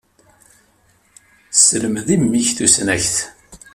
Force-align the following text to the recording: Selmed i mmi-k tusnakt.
Selmed 1.65 2.07
i 2.13 2.15
mmi-k 2.21 2.49
tusnakt. 2.57 3.15